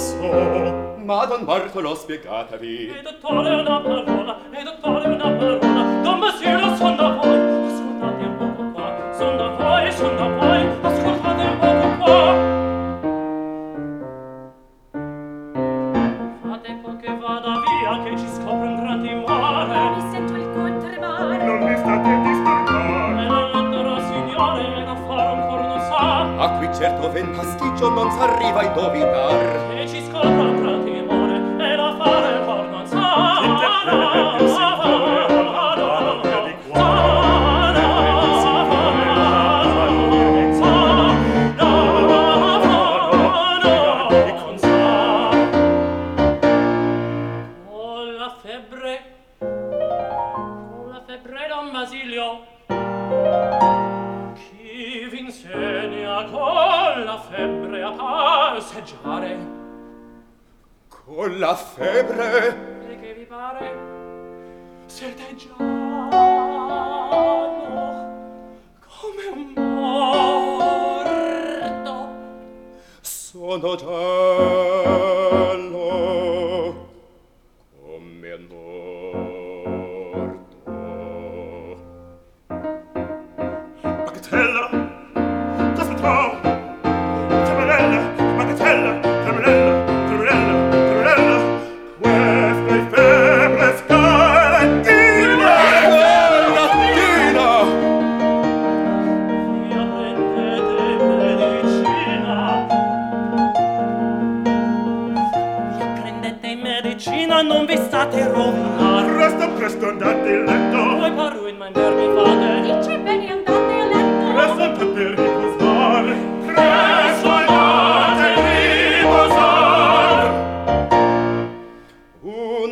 [0.00, 2.88] so ma don Marco lo spiegatevi.
[2.88, 6.00] E dottore una parola e dottore una parola.
[6.02, 7.38] Don Messina son da voi.
[7.66, 9.12] Ascoltate un poco qua.
[9.18, 10.68] Son da voi son da voi.
[10.82, 12.18] Ascoltate un poco qua.
[16.42, 19.90] Fate po' che vada via che ci scopre un gran timore.
[19.96, 23.26] Mi sento il cuore tremare non mi state disturbare.
[23.26, 26.44] Non l'ottora signore da fare ancora non sa.
[26.44, 29.69] A qui certo ventaschiccio non s'arriva a indovinar.
[29.80, 30.39] Che ci scopre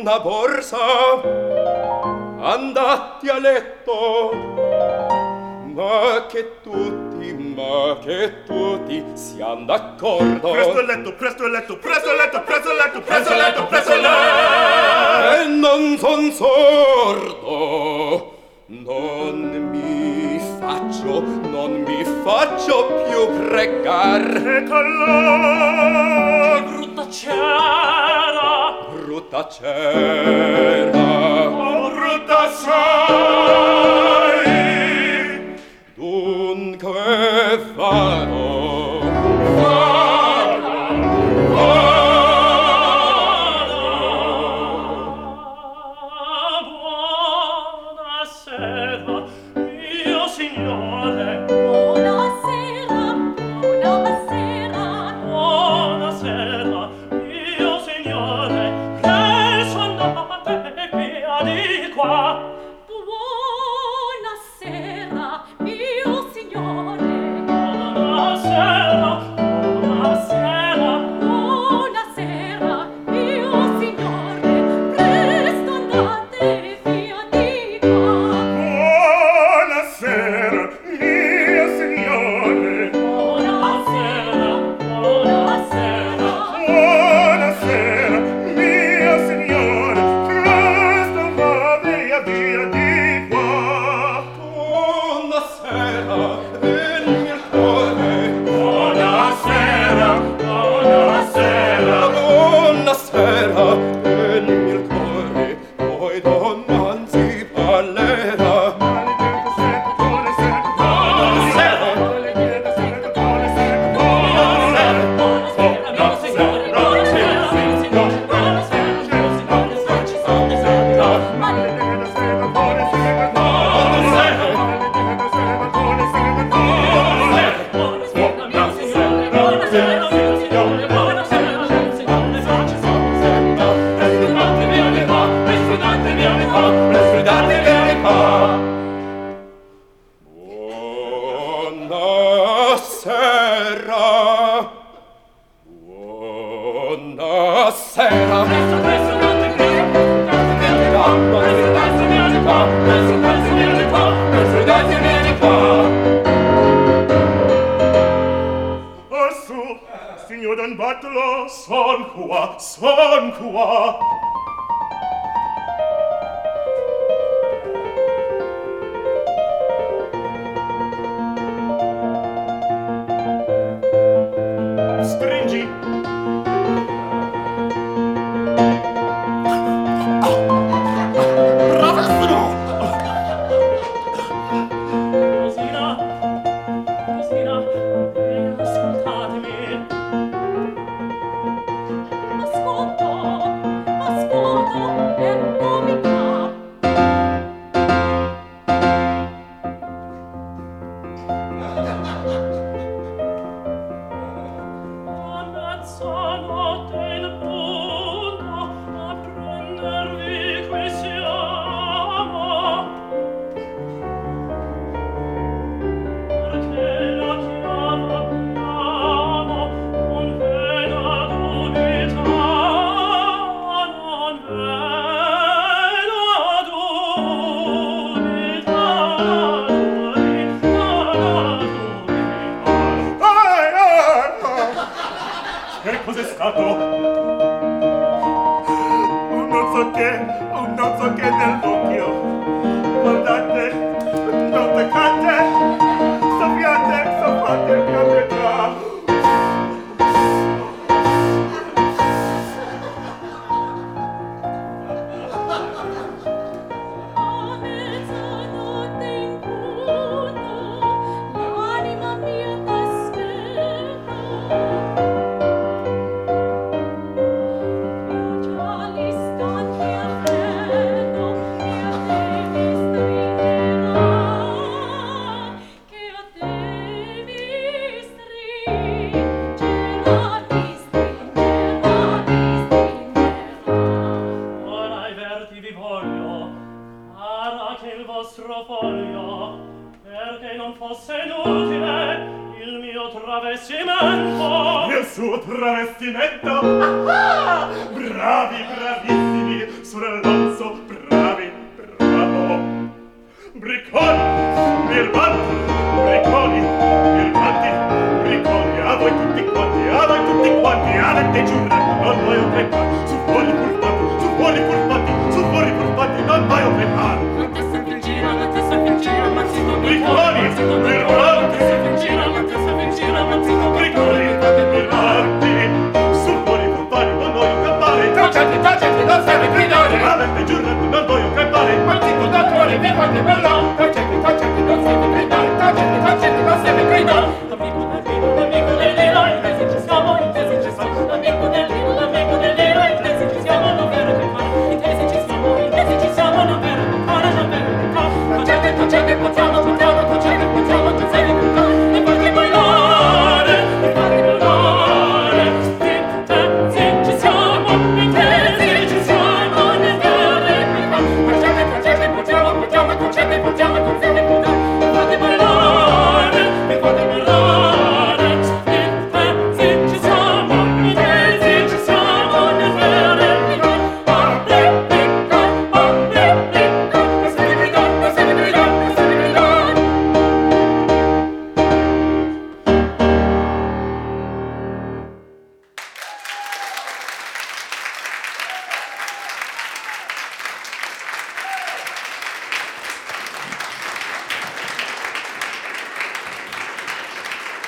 [0.09, 0.77] una borsa
[2.41, 4.31] andati a letto.
[5.75, 10.49] Ma che tutti ma che tutti siamo d'accordo.
[10.49, 13.67] Presto il letto presto il letto presto il letto presto il letto presto il letto
[13.67, 15.35] presto il letto.
[15.35, 18.33] E non son sordo
[18.65, 24.25] non mi faccio non mi faccio più pregar.
[24.35, 28.28] E color brutta ciao
[29.19, 30.97] brutta cera,
[31.49, 33.78] oh brutta cera.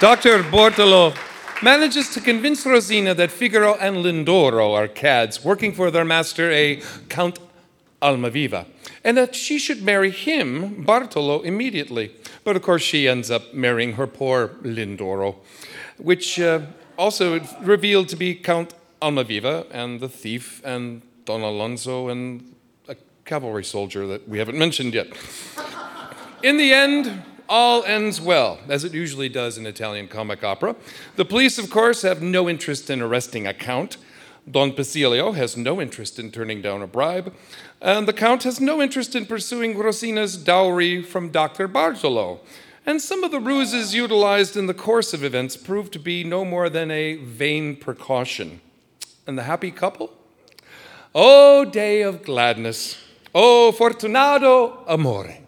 [0.01, 0.41] Dr.
[0.41, 1.13] Bartolo
[1.61, 6.81] manages to convince Rosina that Figaro and Lindoro are cads working for their master, a
[7.07, 7.37] Count
[8.01, 8.65] Almaviva,
[9.03, 12.15] and that she should marry him, Bartolo, immediately.
[12.43, 15.35] But of course, she ends up marrying her poor Lindoro,
[15.99, 16.61] which uh,
[16.97, 18.73] also revealed to be Count
[19.03, 22.55] Almaviva and the thief and Don Alonso and
[22.87, 25.09] a cavalry soldier that we haven't mentioned yet.
[26.41, 30.73] In the end, all ends well, as it usually does in Italian comic opera.
[31.17, 33.97] The police, of course, have no interest in arresting a count.
[34.49, 37.33] Don Basilio has no interest in turning down a bribe,
[37.81, 41.67] and the Count has no interest in pursuing Rosina's dowry from Dr.
[41.67, 42.39] Bartolo.
[42.85, 46.43] And some of the ruses utilized in the course of events prove to be no
[46.43, 48.61] more than a vain precaution.
[49.27, 50.11] And the happy couple?
[51.13, 52.97] Oh, day of gladness!
[53.35, 55.40] Oh, fortunato amore!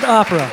[0.00, 0.50] Concert Opera.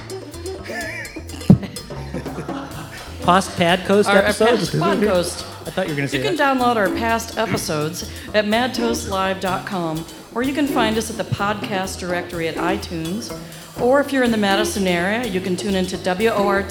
[3.22, 4.70] Post Padcoast our episodes?
[4.70, 5.44] past podcast.
[5.66, 6.56] I thought you were going to say You can that.
[6.58, 10.04] download our past episodes at madtoastlive.com,
[10.34, 13.32] or you can find us at the podcast directory at iTunes.
[13.80, 16.68] Or if you're in the Madison area, you can tune into WORT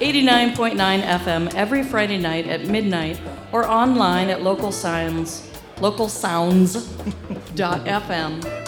[0.00, 3.20] 89.9 FM every Friday night at midnight,
[3.52, 8.60] or online at local sounds, localsounds.fm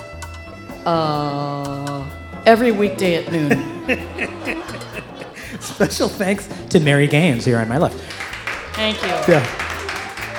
[0.84, 2.04] uh,
[2.46, 3.86] every weekday at noon.
[5.60, 7.96] Special thanks to Mary Gaines here on my left.
[8.74, 9.08] Thank you.
[9.32, 9.46] Yeah.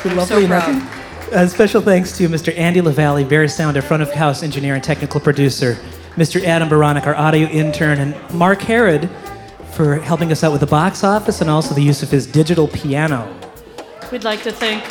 [0.06, 1.03] Lovely so proud.
[1.34, 2.56] Uh, special thanks to Mr.
[2.56, 5.80] Andy LaValle, Bear Sounder, front of house engineer and technical producer,
[6.12, 6.44] Mr.
[6.44, 9.10] Adam Baronic, our audio intern, and Mark Harrod
[9.72, 12.68] for helping us out with the box office and also the use of his digital
[12.68, 13.36] piano.
[14.12, 14.84] We'd like to thank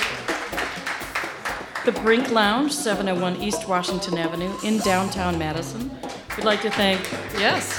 [1.84, 5.97] the Brink Lounge, 701 East Washington Avenue in downtown Madison.
[6.36, 7.01] We'd like to thank,
[7.38, 7.78] yes,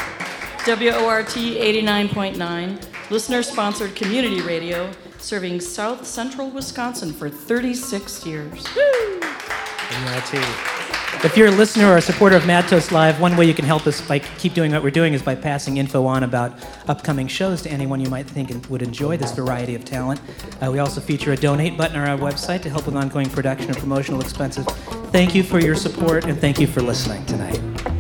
[0.66, 4.90] WORT 89.9, listener sponsored community radio
[5.24, 8.68] serving South Central Wisconsin for 36 years.
[11.24, 13.64] If you're a listener or a supporter of Mad Toast Live, one way you can
[13.64, 16.60] help us by keep doing what we're doing is by passing info on about
[16.90, 20.20] upcoming shows to anyone you might think would enjoy this variety of talent.
[20.62, 23.70] Uh, we also feature a donate button on our website to help with ongoing production
[23.70, 24.66] and promotional expenses.
[25.14, 27.93] Thank you for your support and thank you for listening tonight.